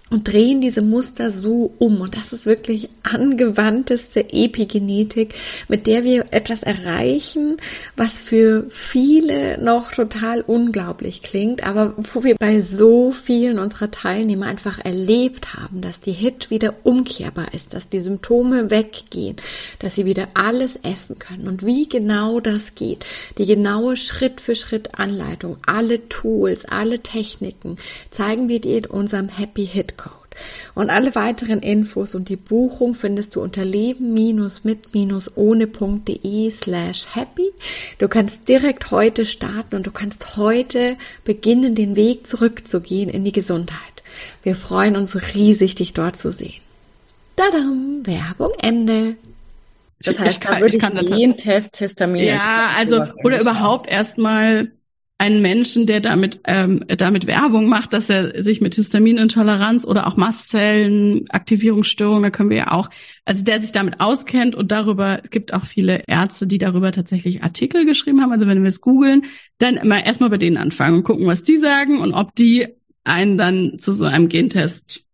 und 0.10 0.28
drehen 0.28 0.62
diese 0.62 0.84
Muster 0.84 1.32
so 1.32 1.74
um. 1.80 2.00
Und 2.02 2.16
das 2.16 2.34
ist 2.34 2.46
wirklich 2.46 2.90
angewandteste 3.02 4.32
Epigenetik, 4.32 5.34
mit 5.68 5.88
der 5.88 6.04
wir 6.04 6.26
etwas 6.32 6.62
erreichen, 6.62 7.58
was 7.96 8.20
für 8.20 8.68
viele 8.70 9.58
noch 9.58 9.92
total 9.92 10.42
unglaublich 10.42 11.24
klingt, 11.24 11.66
aber 11.66 11.96
wo 11.98 12.24
wir 12.24 12.36
bei 12.36 12.62
so 12.62 13.12
vielen 13.12 13.58
unserer 13.58 13.90
Teilnehmer 13.90 14.46
einfach 14.46 14.78
erlebt 14.84 15.56
haben, 15.56 15.82
dass 15.82 16.00
die 16.00 16.12
HIT 16.12 16.52
wieder 16.52 16.76
umkehrbar 16.84 17.54
ist, 17.54 17.74
dass 17.74 17.90
die 17.90 18.00
Symptome 18.00 18.70
weggehen, 18.70 19.38
dass 19.80 19.96
sie 19.96 20.06
wieder 20.06 20.28
alles 20.36 20.76
essen 20.84 21.18
können. 21.18 21.48
Und 21.48 21.66
wie 21.66 21.90
genau 21.90 22.40
das 22.40 22.76
geht, 22.76 23.04
die 23.40 23.48
genaue 23.48 23.98
Schritt 23.98 24.42
für 24.42 24.56
Schritt 24.56 25.00
Anleitung, 25.00 25.58
alle 25.66 26.08
Tools, 26.08 26.66
alle 26.66 27.00
Techniken 27.00 27.78
zeigen 28.12 28.48
wir 28.48 28.62
dir 28.62 28.78
in 28.78 28.86
unserem 28.86 29.30
Happy 29.30 29.66
Hit 29.66 29.98
Und 30.76 30.90
alle 30.90 31.16
weiteren 31.16 31.60
Infos 31.60 32.16
und 32.16 32.28
die 32.30 32.36
Buchung 32.36 32.96
findest 32.96 33.36
du 33.36 33.42
unter 33.42 33.64
leben-mit-ohne.de 33.64 36.52
slash 36.52 37.16
happy. 37.16 37.52
Du 38.00 38.08
kannst 38.08 38.48
direkt 38.48 38.92
heute 38.92 39.26
starten 39.26 39.76
und 39.76 39.88
du 39.88 39.92
kannst 39.92 40.38
heute 40.38 40.98
beginnen, 41.24 41.76
den 41.76 41.96
Weg 41.96 42.28
zurückzugehen 42.28 43.10
in 43.10 43.24
die 43.24 43.32
Gesundheit. 43.32 43.80
Wir 44.42 44.56
freuen 44.56 44.96
uns 44.96 45.16
riesig, 45.36 45.76
dich 45.76 45.94
dort 45.94 46.16
zu 46.16 46.32
sehen. 46.32 46.62
Tadam, 47.36 48.06
Werbung 48.06 48.52
Ende. 48.60 49.16
Das 50.04 50.20
heißt, 50.20 50.38
ich 50.38 50.42
kann, 50.42 50.56
da 50.56 50.62
würde 50.62 50.76
ich, 50.76 50.84
ich 50.84 51.18
jeden 51.18 51.38
Test 51.38 51.78
Histamin. 51.78 52.26
Ja, 52.26 52.72
also 52.78 53.06
oder 53.24 53.40
überhaupt 53.40 53.90
erstmal 53.90 54.72
einen 55.20 55.42
Menschen, 55.42 55.86
der 55.86 56.02
damit, 56.02 56.42
ähm, 56.46 56.84
damit 56.88 57.28
Werbung 57.28 57.68
macht, 57.68 57.94
dass 57.94 58.10
er 58.10 58.42
sich 58.42 58.62
mit 58.62 58.76
Histaminintoleranz 58.76 59.86
oder 59.86 60.08
auch 60.08 60.18
Mastzellen, 60.18 61.26
Aktivierungsstörungen, 61.30 62.24
da 62.24 62.30
können 62.30 62.50
wir 62.50 62.58
ja 62.58 62.72
auch, 62.72 62.90
also 63.24 63.44
der 63.44 63.62
sich 63.62 63.72
damit 63.72 64.00
auskennt 64.02 64.56
und 64.56 64.72
darüber, 64.72 65.22
es 65.24 65.30
gibt 65.30 65.54
auch 65.54 65.64
viele 65.64 66.04
Ärzte, 66.08 66.48
die 66.48 66.58
darüber 66.58 66.92
tatsächlich 66.92 67.44
Artikel 67.44 67.86
geschrieben 67.86 68.22
haben. 68.22 68.32
Also 68.32 68.48
wenn 68.48 68.64
wir 68.64 68.68
es 68.68 68.82
googeln, 68.82 69.26
dann 69.60 69.78
immer 69.78 70.04
erstmal 70.06 70.30
bei 70.30 70.38
denen 70.38 70.58
anfangen 70.58 70.98
und 70.98 71.04
gucken, 71.04 71.28
was 71.28 71.44
die 71.44 71.58
sagen 71.58 72.00
und 72.00 72.14
ob 72.14 72.36
die 72.36 72.68
einen 73.06 73.38
dann 73.38 73.78
zu 73.80 73.94
so 73.94 74.06
einem 74.06 74.30
Gentest 74.30 75.06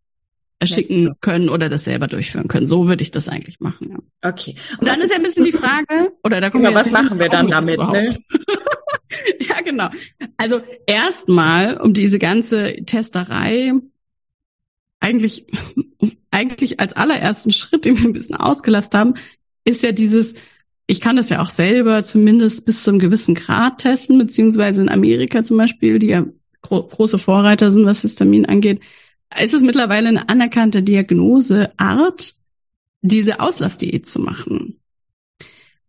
schicken 0.63 1.15
können 1.22 1.50
oder 1.50 1.70
das 1.70 1.86
selber 1.86 2.08
durchführen 2.08 2.48
können. 2.48 2.68
So 2.68 2.88
würde 2.88 3.01
ich 3.01 3.12
das 3.12 3.29
eigentlich 3.29 3.60
machen. 3.60 3.91
Ja. 3.91 4.29
Okay. 4.29 4.56
Und, 4.74 4.79
und 4.79 4.88
dann 4.88 5.01
ist 5.01 5.12
ja 5.12 5.18
ein 5.18 5.24
bisschen 5.24 5.46
die 5.46 5.51
Frage, 5.51 6.12
oder 6.24 6.41
da 6.41 6.50
kommen 6.50 6.65
ja, 6.65 6.72
wir 6.72 6.75
was 6.75 6.91
machen 6.91 7.18
wir 7.20 7.29
dann 7.29 7.48
damit? 7.48 7.79
Ne? 7.79 8.18
ja, 9.39 9.62
genau. 9.62 9.89
Also 10.38 10.62
erstmal, 10.86 11.77
um 11.77 11.93
diese 11.93 12.19
ganze 12.19 12.75
Testerei 12.86 13.74
eigentlich, 15.00 15.48
eigentlich 16.31 16.79
als 16.79 16.93
allerersten 16.93 17.51
Schritt, 17.51 17.86
den 17.86 17.98
wir 17.98 18.05
ein 18.05 18.13
bisschen 18.13 18.36
ausgelasst 18.36 18.93
haben, 18.93 19.15
ist 19.65 19.84
ja 19.84 19.91
dieses, 19.91 20.36
ich 20.88 21.01
kann 21.01 21.15
das 21.15 21.29
ja 21.29 21.41
auch 21.41 21.50
selber 21.50 22.03
zumindest 22.03 22.65
bis 22.65 22.84
zum 22.84 23.00
gewissen 23.00 23.36
Grad 23.36 23.79
testen, 23.79 24.17
beziehungsweise 24.17 24.81
in 24.81 24.89
Amerika 24.89 25.43
zum 25.43 25.58
Beispiel, 25.58 26.00
die 26.00 26.08
ja 26.08 26.25
gro 26.62 26.84
große 26.84 27.19
Vorreiter 27.19 27.72
sind, 27.72 27.86
was 27.86 28.01
Histamin 28.01 28.46
angeht, 28.46 28.81
ist 29.41 29.53
es 29.53 29.62
mittlerweile 29.62 30.10
eine 30.10 30.29
anerkannte 30.29 30.81
Diagnoseart, 30.81 32.34
diese 33.01 33.39
Auslassdiät 33.39 34.08
zu 34.08 34.19
machen. 34.19 34.79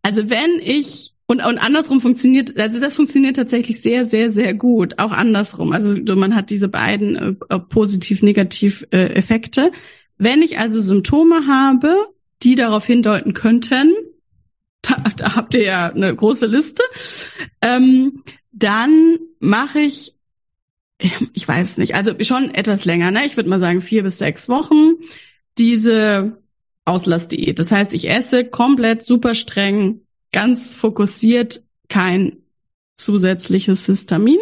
Also 0.03 0.31
wenn 0.31 0.61
ich 0.61 1.13
und, 1.31 1.47
und 1.47 1.59
andersrum 1.59 2.01
funktioniert, 2.01 2.59
also 2.59 2.81
das 2.81 2.97
funktioniert 2.97 3.37
tatsächlich 3.37 3.81
sehr, 3.81 4.05
sehr, 4.05 4.33
sehr 4.33 4.53
gut. 4.53 4.99
Auch 4.99 5.13
andersrum. 5.13 5.71
Also 5.71 5.97
man 6.17 6.35
hat 6.35 6.51
diese 6.51 6.67
beiden 6.67 7.41
äh, 7.49 7.59
positiv-negativ-Effekte. 7.61 9.61
Äh, 9.61 9.71
Wenn 10.19 10.43
ich 10.43 10.59
also 10.59 10.81
Symptome 10.81 11.47
habe, 11.47 11.95
die 12.43 12.57
darauf 12.57 12.85
hindeuten 12.85 13.33
könnten, 13.33 13.93
da, 14.83 15.05
da 15.17 15.37
habt 15.37 15.55
ihr 15.55 15.63
ja 15.63 15.93
eine 15.93 16.13
große 16.13 16.47
Liste, 16.47 16.83
ähm, 17.63 18.25
dann 18.51 19.21
mache 19.39 19.79
ich, 19.79 20.17
ich 21.33 21.47
weiß 21.47 21.79
nicht, 21.79 21.95
also 21.95 22.13
schon 22.23 22.53
etwas 22.53 22.87
länger, 22.87 23.13
ne? 23.13 23.25
Ich 23.25 23.37
würde 23.37 23.51
mal 23.51 23.61
sagen 23.61 23.83
vier 23.83 24.03
bis 24.03 24.19
sechs 24.19 24.49
Wochen, 24.49 24.95
diese 25.59 26.43
Auslassdiät. 26.85 27.61
Das 27.61 27.71
heißt, 27.71 27.95
ich 27.95 28.11
esse 28.11 28.45
komplett 28.45 29.05
super 29.05 29.37
streng 29.37 30.01
ganz 30.33 30.77
fokussiert 30.77 31.61
kein 31.89 32.39
zusätzliches 32.97 33.87
Histamin. 33.87 34.39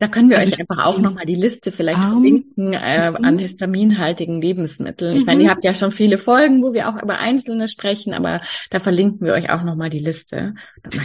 Da 0.00 0.08
können 0.08 0.30
wir 0.30 0.38
also 0.38 0.50
euch 0.50 0.58
einfach 0.58 0.86
auch 0.86 0.98
nochmal 0.98 1.26
die 1.26 1.34
Liste 1.34 1.72
vielleicht 1.72 1.98
um, 1.98 2.12
verlinken 2.12 2.72
äh, 2.72 3.12
an 3.20 3.34
mhm. 3.34 3.38
histaminhaltigen 3.38 4.40
Lebensmitteln. 4.40 5.14
Ich 5.14 5.20
mhm. 5.20 5.26
meine, 5.26 5.42
ihr 5.44 5.50
habt 5.50 5.62
ja 5.62 5.74
schon 5.74 5.92
viele 5.92 6.16
Folgen, 6.16 6.62
wo 6.62 6.72
wir 6.72 6.88
auch 6.88 7.02
über 7.02 7.18
einzelne 7.18 7.68
sprechen, 7.68 8.14
aber 8.14 8.40
da 8.70 8.80
verlinken 8.80 9.26
wir 9.26 9.34
euch 9.34 9.50
auch 9.50 9.62
nochmal 9.62 9.90
die 9.90 9.98
Liste. 9.98 10.54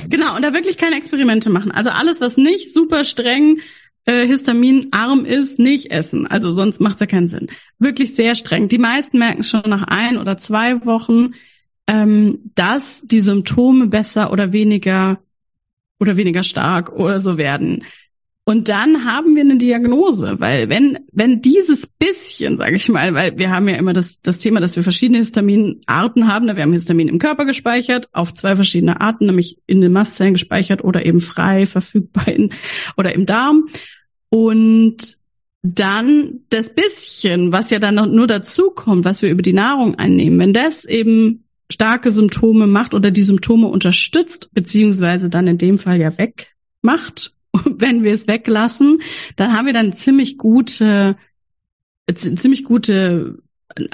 Genau, 0.10 0.34
und 0.38 0.44
da 0.44 0.54
wirklich 0.54 0.78
keine 0.78 0.96
Experimente 0.96 1.50
machen. 1.50 1.72
Also 1.72 1.90
alles, 1.90 2.22
was 2.22 2.38
nicht 2.38 2.74
super 2.74 3.04
streng 3.04 3.60
äh, 4.06 4.26
histaminarm 4.26 5.26
ist, 5.26 5.60
nicht 5.60 5.92
essen. 5.92 6.26
Also 6.26 6.54
sonst 6.54 6.80
macht 6.80 6.96
es 6.96 7.00
ja 7.02 7.08
keinen 7.08 7.28
Sinn. 7.28 7.48
Wirklich 7.80 8.16
sehr 8.16 8.34
streng. 8.34 8.70
Die 8.70 8.78
meisten 8.78 9.20
merken 9.20 9.44
schon 9.44 9.64
nach 9.66 9.84
ein 9.84 10.18
oder 10.18 10.38
zwei 10.38 10.86
Wochen, 10.86 11.34
ähm, 11.88 12.52
dass 12.56 13.02
die 13.02 13.20
Symptome 13.20 13.88
besser 13.88 14.32
oder 14.32 14.52
weniger 14.52 15.20
oder 16.00 16.18
weniger 16.18 16.44
stark 16.44 16.92
oder 16.92 17.20
so 17.20 17.38
werden. 17.38 17.84
Und 18.48 18.70
dann 18.70 19.06
haben 19.06 19.36
wir 19.36 19.42
eine 19.42 19.58
Diagnose, 19.58 20.40
weil 20.40 20.70
wenn 20.70 21.00
wenn 21.12 21.42
dieses 21.42 21.88
bisschen, 21.88 22.58
sage 22.58 22.76
ich 22.76 22.88
mal, 22.90 23.16
weil 23.16 23.40
wir 23.40 23.50
haben 23.50 23.68
ja 23.68 23.76
immer 23.76 23.94
das 23.94 24.22
das 24.22 24.38
Thema, 24.38 24.60
dass 24.60 24.76
wir 24.76 24.84
verschiedene 24.84 25.18
Histaminarten 25.18 26.28
haben, 26.28 26.46
wir 26.46 26.62
haben 26.62 26.72
Histamin 26.72 27.08
im 27.08 27.18
Körper 27.18 27.46
gespeichert 27.46 28.08
auf 28.12 28.36
zwei 28.36 28.56
verschiedene 28.56 29.02
Arten, 29.02 29.26
nämlich 29.26 29.58
in 29.66 29.82
den 29.82 29.94
Mastzellen 29.94 30.34
gespeichert 30.34 30.84
oder 30.84 31.08
eben 31.08 31.22
frei 31.22 31.66
verfügbar 31.66 32.28
in, 32.28 32.52
oder 32.98 33.16
im 33.16 33.26
Darm. 33.26 33.68
Und 34.30 35.18
dann 35.64 36.42
das 36.50 36.70
bisschen, 36.70 37.52
was 37.52 37.72
ja 37.72 37.80
dann 37.80 37.96
noch 37.96 38.06
nur 38.06 38.28
dazu 38.28 38.70
kommt, 38.70 39.06
was 39.06 39.24
wir 39.24 39.32
über 39.32 39.42
die 39.42 39.54
Nahrung 39.54 39.96
einnehmen, 39.96 40.38
wenn 40.38 40.54
das 40.54 40.86
eben 40.86 41.45
starke 41.72 42.12
Symptome 42.12 42.68
macht 42.68 42.94
oder 42.94 43.12
die 43.12 43.24
Symptome 43.24 43.68
unterstützt, 43.68 44.50
beziehungsweise 44.54 45.30
dann 45.30 45.48
in 45.48 45.58
dem 45.58 45.78
Fall 45.78 46.00
ja 46.00 46.18
wegmacht, 46.18 47.34
wenn 47.66 48.04
wir 48.04 48.14
es 48.14 48.28
weglassen, 48.28 49.00
dann 49.36 49.54
haben 49.54 49.66
wir 49.66 49.74
dann 49.74 49.94
ziemlich 49.94 50.38
gute, 50.38 51.18
ziemlich 52.14 52.64
gute 52.64 53.40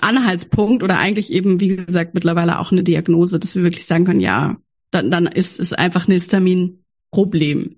Anhaltspunkt 0.01 0.83
oder 0.83 0.99
eigentlich 0.99 1.31
eben, 1.31 1.59
wie 1.59 1.75
gesagt, 1.75 2.13
mittlerweile 2.13 2.59
auch 2.59 2.71
eine 2.71 2.83
Diagnose, 2.83 3.39
dass 3.39 3.55
wir 3.55 3.63
wirklich 3.63 3.85
sagen 3.85 4.05
können, 4.05 4.19
ja, 4.19 4.57
dann, 4.91 5.09
dann 5.09 5.27
ist 5.27 5.59
es 5.59 5.73
einfach 5.73 6.07
ein 6.07 6.11
Histaminproblem. 6.11 7.77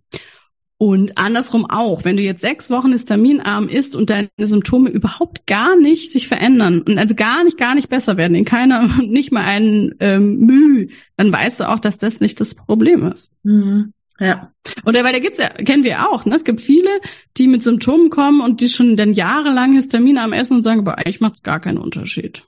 Und 0.84 1.18
andersrum 1.18 1.66
auch, 1.66 2.04
wenn 2.04 2.18
du 2.18 2.24
jetzt 2.24 2.42
sechs 2.42 2.70
Wochen 2.70 2.92
histaminarm 2.92 3.70
isst 3.70 3.96
und 3.96 4.10
deine 4.10 4.28
Symptome 4.38 4.90
überhaupt 4.90 5.48
gar 5.48 5.78
nicht 5.78 6.12
sich 6.12 6.28
verändern 6.28 6.82
und 6.82 6.98
also 6.98 7.16
gar 7.16 7.46
nicht, 7.46 7.58
gar 7.58 7.74
nicht 7.74 7.88
besser 7.88 8.18
werden, 8.18 8.36
in 8.36 8.44
keiner, 8.44 8.90
nicht 9.02 9.32
mal 9.32 9.46
ein 9.46 9.96
ähm, 10.02 10.40
Mühe, 10.40 10.88
dann 11.16 11.32
weißt 11.32 11.62
du 11.62 11.70
auch, 11.70 11.80
dass 11.80 12.00
das 12.00 12.20
nicht 12.20 12.42
das 12.42 12.56
Problem 12.56 13.08
ist. 13.08 13.32
Mhm. 13.44 13.94
Ja. 14.20 14.52
Und 14.84 14.96
weil 14.96 15.14
da 15.14 15.20
gibt's 15.20 15.40
ja, 15.40 15.48
kennen 15.48 15.86
wir 15.86 16.12
auch, 16.12 16.26
ne? 16.26 16.36
Es 16.36 16.44
gibt 16.44 16.60
viele, 16.60 16.90
die 17.38 17.48
mit 17.48 17.64
Symptomen 17.64 18.10
kommen 18.10 18.42
und 18.42 18.60
die 18.60 18.68
schon 18.68 18.98
dann 18.98 19.14
jahrelang 19.14 19.72
Histamine 19.72 20.22
am 20.22 20.34
Essen 20.34 20.56
und 20.56 20.64
sagen, 20.64 20.82
aber 20.82 20.98
eigentlich 20.98 21.22
macht's 21.22 21.44
gar 21.44 21.62
keinen 21.62 21.78
Unterschied. 21.78 22.44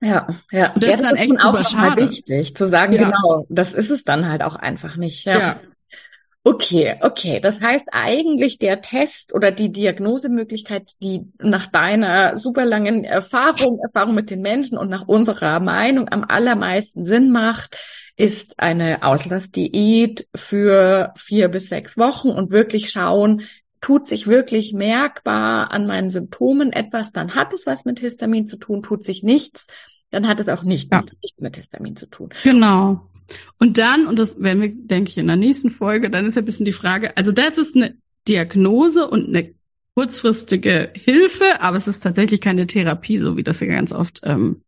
Ja, 0.00 0.28
ja. 0.52 0.74
Und 0.74 0.84
das, 0.84 0.90
ja, 0.90 0.96
das 0.96 1.00
ist 1.00 1.10
dann 1.10 1.16
ist 1.16 1.22
echt 1.22 1.44
auch 1.44 1.68
schade. 1.68 2.08
wichtig, 2.08 2.54
zu 2.54 2.68
sagen, 2.68 2.92
ja. 2.92 3.06
genau, 3.06 3.46
das 3.48 3.74
ist 3.74 3.90
es 3.90 4.04
dann 4.04 4.28
halt 4.28 4.44
auch 4.44 4.54
einfach 4.54 4.94
nicht. 4.94 5.24
Ja. 5.24 5.38
ja. 5.40 5.60
Okay, 6.48 6.96
okay. 7.02 7.40
Das 7.40 7.60
heißt 7.60 7.88
eigentlich 7.92 8.56
der 8.58 8.80
Test 8.80 9.34
oder 9.34 9.50
die 9.50 9.70
Diagnosemöglichkeit, 9.70 10.92
die 11.02 11.26
nach 11.38 11.66
deiner 11.66 12.38
super 12.38 12.64
langen 12.64 13.04
Erfahrung, 13.04 13.80
Erfahrung 13.80 14.14
mit 14.14 14.30
den 14.30 14.40
Menschen 14.40 14.78
und 14.78 14.88
nach 14.88 15.06
unserer 15.06 15.60
Meinung 15.60 16.08
am 16.08 16.24
allermeisten 16.26 17.04
Sinn 17.04 17.32
macht, 17.32 17.76
ist 18.16 18.58
eine 18.58 19.02
Auslastdiät 19.02 20.26
für 20.34 21.12
vier 21.16 21.48
bis 21.48 21.68
sechs 21.68 21.98
Wochen 21.98 22.30
und 22.30 22.50
wirklich 22.50 22.88
schauen, 22.88 23.42
tut 23.82 24.08
sich 24.08 24.26
wirklich 24.26 24.72
merkbar 24.72 25.70
an 25.70 25.86
meinen 25.86 26.08
Symptomen 26.08 26.72
etwas, 26.72 27.12
dann 27.12 27.34
hat 27.34 27.52
es 27.52 27.66
was 27.66 27.84
mit 27.84 28.00
Histamin 28.00 28.46
zu 28.46 28.56
tun, 28.56 28.82
tut 28.82 29.04
sich 29.04 29.22
nichts, 29.22 29.66
dann 30.10 30.26
hat 30.26 30.40
es 30.40 30.48
auch 30.48 30.62
nicht, 30.62 30.90
ja. 30.92 31.02
mit, 31.02 31.16
nicht 31.22 31.40
mit 31.40 31.56
Histamin 31.56 31.96
zu 31.96 32.06
tun. 32.06 32.30
Genau. 32.42 33.08
Und 33.58 33.78
dann, 33.78 34.06
und 34.06 34.18
das 34.18 34.40
werden 34.40 34.62
wir, 34.62 34.72
denke 34.74 35.10
ich, 35.10 35.18
in 35.18 35.26
der 35.26 35.36
nächsten 35.36 35.70
Folge, 35.70 36.10
dann 36.10 36.24
ist 36.24 36.34
ja 36.34 36.42
ein 36.42 36.46
bisschen 36.46 36.64
die 36.64 36.72
Frage, 36.72 37.16
also 37.16 37.32
das 37.32 37.58
ist 37.58 37.76
eine 37.76 37.96
Diagnose 38.26 39.06
und 39.06 39.28
eine 39.28 39.54
kurzfristige 39.94 40.90
Hilfe, 40.94 41.60
aber 41.60 41.76
es 41.76 41.88
ist 41.88 42.00
tatsächlich 42.00 42.40
keine 42.40 42.66
Therapie, 42.66 43.18
so 43.18 43.36
wie 43.36 43.42
das 43.42 43.60
ja 43.60 43.66
ganz 43.66 43.92
oft 43.92 44.20
ähm, 44.22 44.62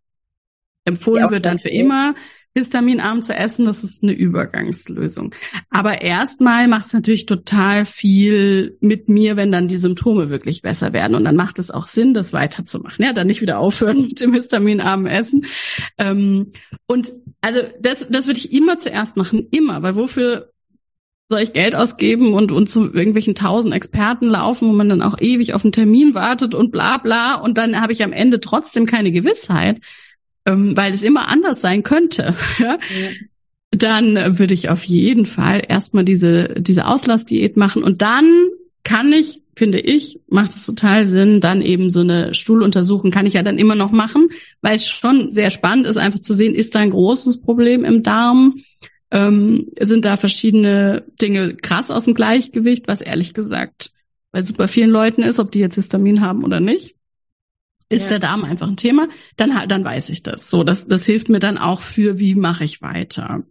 empfohlen 0.84 1.30
wird, 1.30 1.46
dann 1.46 1.58
für 1.58 1.68
immer 1.68 2.14
histaminarm 2.54 3.22
zu 3.22 3.34
essen, 3.34 3.64
das 3.64 3.84
ist 3.84 4.02
eine 4.02 4.12
Übergangslösung. 4.12 5.34
Aber 5.70 6.02
erstmal 6.02 6.66
macht 6.66 6.86
es 6.86 6.92
natürlich 6.92 7.26
total 7.26 7.84
viel 7.84 8.76
mit 8.80 9.08
mir, 9.08 9.36
wenn 9.36 9.52
dann 9.52 9.68
die 9.68 9.76
Symptome 9.76 10.30
wirklich 10.30 10.62
besser 10.62 10.92
werden. 10.92 11.14
Und 11.14 11.24
dann 11.24 11.36
macht 11.36 11.58
es 11.58 11.70
auch 11.70 11.86
Sinn, 11.86 12.12
das 12.12 12.32
weiterzumachen. 12.32 13.04
Ja, 13.04 13.12
dann 13.12 13.28
nicht 13.28 13.40
wieder 13.40 13.58
aufhören 13.58 14.02
mit 14.02 14.20
dem 14.20 14.34
histaminarmen 14.34 15.06
Essen. 15.06 15.46
Ähm, 15.96 16.48
und 16.86 17.12
also 17.40 17.60
das, 17.80 18.08
das 18.10 18.26
würde 18.26 18.40
ich 18.40 18.52
immer 18.52 18.78
zuerst 18.78 19.16
machen, 19.16 19.46
immer, 19.50 19.82
weil 19.82 19.94
wofür 19.94 20.50
soll 21.30 21.42
ich 21.42 21.52
Geld 21.52 21.76
ausgeben 21.76 22.34
und, 22.34 22.50
und 22.50 22.68
zu 22.68 22.92
irgendwelchen 22.92 23.36
tausend 23.36 23.72
Experten 23.72 24.26
laufen, 24.26 24.68
wo 24.68 24.72
man 24.72 24.88
dann 24.88 25.00
auch 25.00 25.20
ewig 25.20 25.54
auf 25.54 25.64
einen 25.64 25.70
Termin 25.70 26.14
wartet 26.14 26.56
und 26.56 26.72
bla 26.72 26.98
bla 26.98 27.36
und 27.36 27.56
dann 27.56 27.80
habe 27.80 27.92
ich 27.92 28.02
am 28.02 28.12
Ende 28.12 28.40
trotzdem 28.40 28.84
keine 28.84 29.12
Gewissheit 29.12 29.78
ähm, 30.46 30.76
weil 30.76 30.92
es 30.92 31.02
immer 31.02 31.28
anders 31.28 31.60
sein 31.60 31.82
könnte, 31.82 32.34
ja, 32.58 32.78
ja. 33.00 33.10
dann 33.70 34.38
würde 34.38 34.54
ich 34.54 34.68
auf 34.68 34.84
jeden 34.84 35.26
Fall 35.26 35.62
erstmal 35.66 36.04
diese, 36.04 36.54
diese 36.58 36.86
Auslassdiät 36.86 37.56
machen 37.56 37.82
und 37.82 38.02
dann 38.02 38.48
kann 38.82 39.12
ich, 39.12 39.42
finde 39.54 39.78
ich, 39.78 40.20
macht 40.28 40.52
es 40.52 40.64
total 40.64 41.04
Sinn, 41.04 41.40
dann 41.40 41.60
eben 41.60 41.90
so 41.90 42.00
eine 42.00 42.32
Stuhluntersuchung 42.32 43.10
kann 43.10 43.26
ich 43.26 43.34
ja 43.34 43.42
dann 43.42 43.58
immer 43.58 43.74
noch 43.74 43.92
machen, 43.92 44.28
weil 44.62 44.76
es 44.76 44.86
schon 44.86 45.32
sehr 45.32 45.50
spannend 45.50 45.86
ist, 45.86 45.98
einfach 45.98 46.20
zu 46.20 46.32
sehen, 46.32 46.54
ist 46.54 46.74
da 46.74 46.78
ein 46.80 46.90
großes 46.90 47.42
Problem 47.42 47.84
im 47.84 48.02
Darm? 48.02 48.56
Ähm, 49.12 49.66
sind 49.80 50.04
da 50.04 50.16
verschiedene 50.16 51.04
Dinge 51.20 51.56
krass 51.56 51.90
aus 51.90 52.04
dem 52.04 52.14
Gleichgewicht, 52.14 52.86
was 52.86 53.00
ehrlich 53.00 53.34
gesagt 53.34 53.90
bei 54.30 54.40
super 54.40 54.68
vielen 54.68 54.90
Leuten 54.90 55.22
ist, 55.22 55.40
ob 55.40 55.50
die 55.50 55.58
jetzt 55.58 55.74
Histamin 55.74 56.20
haben 56.20 56.44
oder 56.44 56.60
nicht 56.60 56.94
ist 57.90 58.04
ja. 58.04 58.08
der 58.10 58.18
Darm 58.20 58.44
einfach 58.44 58.68
ein 58.68 58.76
Thema, 58.76 59.08
dann 59.36 59.58
halt, 59.58 59.70
dann 59.70 59.84
weiß 59.84 60.08
ich 60.08 60.22
das. 60.22 60.48
So, 60.48 60.64
das, 60.64 60.86
das 60.86 61.04
hilft 61.04 61.28
mir 61.28 61.40
dann 61.40 61.58
auch 61.58 61.80
für, 61.80 62.18
wie 62.18 62.36
mache 62.36 62.64
ich 62.64 62.80
weiter. 62.80 63.42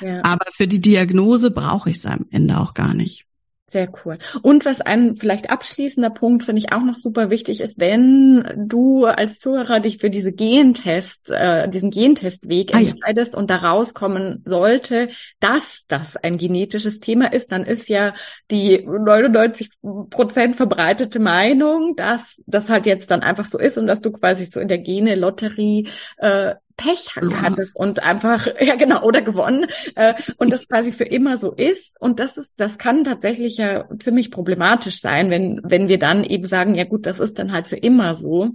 Ja. 0.00 0.24
Aber 0.24 0.46
für 0.50 0.66
die 0.66 0.80
Diagnose 0.80 1.50
brauche 1.50 1.90
ich 1.90 1.96
es 1.96 2.06
am 2.06 2.24
Ende 2.30 2.58
auch 2.58 2.72
gar 2.74 2.94
nicht. 2.94 3.27
Sehr 3.70 3.90
cool. 4.04 4.16
Und 4.40 4.64
was 4.64 4.80
ein 4.80 5.16
vielleicht 5.16 5.50
abschließender 5.50 6.08
Punkt 6.08 6.42
finde 6.42 6.60
ich 6.60 6.72
auch 6.72 6.80
noch 6.80 6.96
super 6.96 7.28
wichtig 7.28 7.60
ist, 7.60 7.78
wenn 7.78 8.50
du 8.56 9.04
als 9.04 9.38
Zuhörer 9.40 9.80
dich 9.80 9.98
für 9.98 10.08
diese 10.08 10.32
Gentest, 10.32 11.30
äh, 11.30 11.68
diesen 11.68 11.90
Gentestweg 11.90 12.74
ah, 12.74 12.80
entscheidest 12.80 13.34
ja. 13.34 13.38
und 13.38 13.50
da 13.50 13.56
rauskommen 13.56 14.42
sollte, 14.46 15.10
dass 15.38 15.84
das 15.86 16.16
ein 16.16 16.38
genetisches 16.38 16.98
Thema 17.00 17.30
ist, 17.30 17.52
dann 17.52 17.64
ist 17.64 17.90
ja 17.90 18.14
die 18.50 18.86
99 18.86 19.68
Prozent 20.08 20.56
verbreitete 20.56 21.18
Meinung, 21.18 21.94
dass 21.94 22.42
das 22.46 22.70
halt 22.70 22.86
jetzt 22.86 23.10
dann 23.10 23.20
einfach 23.20 23.50
so 23.50 23.58
ist 23.58 23.76
und 23.76 23.86
dass 23.86 24.00
du 24.00 24.10
quasi 24.12 24.46
so 24.46 24.60
in 24.60 24.68
der 24.68 24.78
Gene-Lotterie 24.78 25.88
äh, 26.16 26.54
Pech 26.78 27.16
hattest 27.16 27.76
und 27.76 28.02
einfach, 28.02 28.46
ja 28.60 28.76
genau, 28.76 29.02
oder 29.02 29.20
gewonnen 29.20 29.66
äh, 29.96 30.14
und 30.38 30.50
das 30.50 30.66
quasi 30.66 30.92
für 30.92 31.04
immer 31.04 31.36
so 31.36 31.52
ist. 31.52 32.00
Und 32.00 32.20
das 32.20 32.38
ist, 32.38 32.52
das 32.56 32.78
kann 32.78 33.04
tatsächlich 33.04 33.58
ja 33.58 33.86
ziemlich 33.98 34.30
problematisch 34.30 35.00
sein, 35.00 35.28
wenn, 35.28 35.60
wenn 35.62 35.88
wir 35.88 35.98
dann 35.98 36.24
eben 36.24 36.46
sagen, 36.46 36.74
ja 36.74 36.84
gut, 36.84 37.04
das 37.04 37.20
ist 37.20 37.38
dann 37.38 37.52
halt 37.52 37.66
für 37.66 37.76
immer 37.76 38.14
so. 38.14 38.52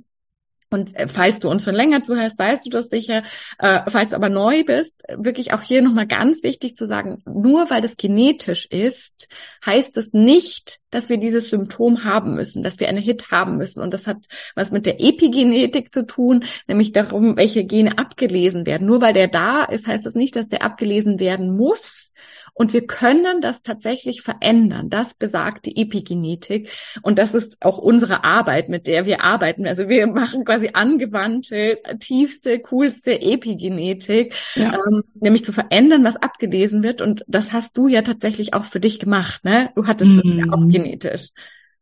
Und 0.73 0.95
äh, 0.95 1.07
falls 1.07 1.39
du 1.39 1.49
uns 1.49 1.63
schon 1.63 1.75
länger 1.75 2.03
zuhörst, 2.03 2.38
weißt 2.39 2.65
du 2.65 2.69
das 2.69 2.89
sicher. 2.89 3.23
Äh, 3.59 3.81
falls 3.88 4.12
du 4.12 4.15
aber 4.15 4.29
neu 4.29 4.63
bist, 4.63 5.01
wirklich 5.15 5.53
auch 5.53 5.62
hier 5.62 5.81
nochmal 5.81 6.07
ganz 6.07 6.43
wichtig 6.43 6.75
zu 6.75 6.88
sagen, 6.88 7.21
nur 7.25 7.69
weil 7.69 7.81
das 7.81 7.97
genetisch 7.97 8.65
ist, 8.65 9.27
heißt 9.65 9.97
es 9.97 10.13
nicht, 10.13 10.79
dass 10.89 11.09
wir 11.09 11.17
dieses 11.17 11.49
Symptom 11.49 12.03
haben 12.03 12.36
müssen, 12.36 12.63
dass 12.63 12.79
wir 12.79 12.89
eine 12.89 12.99
Hit 12.99 13.31
haben 13.31 13.57
müssen. 13.57 13.81
Und 13.81 13.93
das 13.93 14.07
hat 14.07 14.17
was 14.55 14.71
mit 14.71 14.86
der 14.86 14.99
Epigenetik 14.99 15.93
zu 15.93 16.05
tun, 16.05 16.43
nämlich 16.67 16.91
darum, 16.91 17.38
welche 17.38 17.63
Gene 17.63 17.97
abgelesen 17.97 18.65
werden. 18.65 18.88
Nur 18.88 19.01
weil 19.01 19.13
der 19.13 19.27
da 19.27 19.63
ist, 19.63 19.88
heißt 19.88 20.05
das 20.05 20.15
nicht, 20.15 20.36
dass 20.36 20.47
der 20.47 20.63
abgelesen 20.63 21.19
werden 21.19 21.55
muss 21.55 22.13
und 22.53 22.71
wir 22.73 22.85
können 22.85 23.41
das 23.41 23.63
tatsächlich 23.63 24.21
verändern. 24.21 24.89
Das 24.89 25.15
besagt 25.15 25.65
die 25.65 25.75
Epigenetik. 25.81 26.69
Und 27.01 27.17
das 27.17 27.33
ist 27.33 27.57
auch 27.61 27.79
unsere 27.79 28.23
Arbeit, 28.23 28.69
mit 28.69 28.85
der 28.85 29.05
wir 29.05 29.23
arbeiten. 29.23 29.65
Also 29.65 29.89
wir 29.89 30.05
machen 30.05 30.45
quasi 30.45 30.69
angewandte, 30.73 31.79
tiefste, 31.99 32.59
coolste 32.59 33.19
Epigenetik, 33.21 34.35
ja. 34.55 34.73
ähm, 34.73 35.03
nämlich 35.15 35.43
zu 35.43 35.51
verändern, 35.51 36.03
was 36.03 36.15
abgelesen 36.15 36.83
wird. 36.83 37.01
Und 37.01 37.23
das 37.27 37.53
hast 37.53 37.75
du 37.75 37.87
ja 37.87 38.03
tatsächlich 38.03 38.53
auch 38.53 38.65
für 38.65 38.79
dich 38.79 38.99
gemacht. 38.99 39.43
Ne? 39.43 39.71
Du 39.75 39.87
hattest 39.87 40.11
mm. 40.11 40.17
das 40.17 40.25
ja 40.37 40.53
auch 40.53 40.61
mhm. 40.61 40.69
genetisch. 40.69 41.29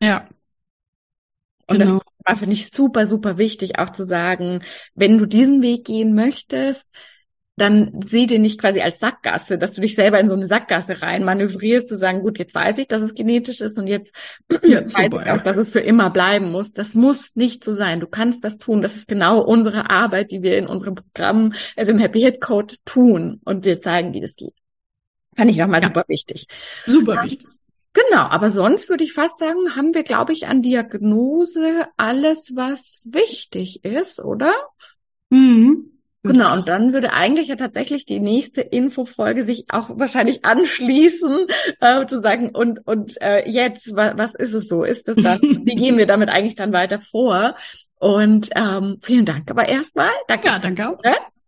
Ja. 0.01 0.29
Und 1.67 1.79
genau. 1.79 1.95
das 1.95 2.05
war, 2.25 2.36
finde 2.38 2.55
ich, 2.55 2.71
super, 2.71 3.07
super 3.07 3.38
wichtig, 3.38 3.77
auch 3.77 3.91
zu 3.91 4.05
sagen, 4.05 4.63
wenn 4.95 5.17
du 5.17 5.25
diesen 5.25 5.62
Weg 5.62 5.86
gehen 5.86 6.13
möchtest, 6.13 6.88
dann 7.57 7.99
sieh 8.05 8.27
den 8.27 8.41
nicht 8.41 8.59
quasi 8.59 8.81
als 8.81 8.99
Sackgasse, 8.99 9.57
dass 9.57 9.73
du 9.73 9.81
dich 9.81 9.95
selber 9.95 10.19
in 10.19 10.29
so 10.29 10.35
eine 10.35 10.47
Sackgasse 10.47 11.01
rein 11.01 11.23
manövrierst, 11.23 11.87
zu 11.87 11.95
sagen, 11.95 12.21
gut, 12.21 12.39
jetzt 12.39 12.55
weiß 12.55 12.77
ich, 12.77 12.87
dass 12.87 13.01
es 13.01 13.13
genetisch 13.13 13.61
ist 13.61 13.77
und 13.77 13.87
jetzt 13.87 14.15
ja, 14.63 14.81
weiß 14.81 14.93
ich 14.95 15.31
auch, 15.31 15.43
dass 15.43 15.57
es 15.57 15.69
für 15.69 15.81
immer 15.81 16.09
bleiben 16.09 16.51
muss. 16.51 16.73
Das 16.73 16.95
muss 16.95 17.35
nicht 17.35 17.63
so 17.63 17.73
sein. 17.73 17.99
Du 17.99 18.07
kannst 18.07 18.43
das 18.45 18.57
tun. 18.57 18.81
Das 18.81 18.95
ist 18.95 19.07
genau 19.07 19.41
unsere 19.41 19.89
Arbeit, 19.89 20.31
die 20.31 20.41
wir 20.41 20.57
in 20.57 20.67
unserem 20.67 20.95
Programm, 20.95 21.53
also 21.75 21.91
im 21.91 21.99
Happy 21.99 22.21
Hit 22.21 22.41
Code 22.41 22.75
tun 22.85 23.41
und 23.43 23.65
dir 23.65 23.81
zeigen, 23.81 24.13
wie 24.13 24.21
das 24.21 24.35
geht. 24.35 24.53
Fand 25.35 25.51
ich 25.51 25.57
nochmal 25.57 25.81
ja. 25.81 25.87
super 25.87 26.05
wichtig. 26.07 26.47
Super 26.87 27.15
ja. 27.15 27.23
wichtig. 27.23 27.47
Genau, 27.93 28.21
aber 28.21 28.51
sonst 28.51 28.87
würde 28.87 29.03
ich 29.03 29.11
fast 29.11 29.37
sagen, 29.39 29.75
haben 29.75 29.93
wir, 29.93 30.03
glaube 30.03 30.31
ich, 30.31 30.47
an 30.47 30.61
Diagnose 30.61 31.87
alles, 31.97 32.53
was 32.55 33.05
wichtig 33.11 33.83
ist, 33.83 34.21
oder? 34.23 34.53
Mhm. 35.29 35.90
Genau, 36.23 36.53
und 36.53 36.67
dann 36.67 36.93
würde 36.93 37.13
eigentlich 37.13 37.47
ja 37.47 37.55
tatsächlich 37.55 38.05
die 38.05 38.19
nächste 38.19 38.62
Infofolge 38.62 39.43
sich 39.43 39.65
auch 39.69 39.89
wahrscheinlich 39.95 40.45
anschließen, 40.45 41.47
äh, 41.79 42.05
zu 42.05 42.19
sagen, 42.19 42.51
und, 42.53 42.86
und 42.86 43.19
äh, 43.21 43.49
jetzt, 43.49 43.95
wa 43.95 44.13
was 44.17 44.36
ist 44.36 44.53
es 44.53 44.67
so? 44.67 44.84
Ist 44.84 45.07
das 45.07 45.15
dann, 45.15 45.41
wie 45.65 45.75
gehen 45.75 45.97
wir 45.97 46.05
damit 46.05 46.29
eigentlich 46.29 46.55
dann 46.55 46.73
weiter 46.73 47.01
vor? 47.01 47.55
Und 47.95 48.49
ähm, 48.55 48.97
vielen 49.01 49.25
Dank 49.25 49.49
aber 49.49 49.67
erstmal. 49.67 50.10
Danke. 50.27 50.47
Ja, 50.47 50.60
danke 50.60 50.89
auch. 50.89 50.99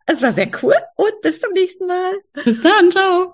Es 0.05 0.21
war 0.21 0.33
sehr 0.33 0.49
cool 0.61 0.75
und 0.95 1.21
bis 1.21 1.39
zum 1.39 1.53
nächsten 1.53 1.87
Mal. 1.87 2.11
Bis 2.43 2.61
dann, 2.61 2.91
ciao. 2.91 3.33